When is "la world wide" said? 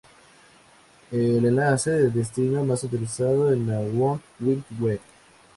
3.69-4.63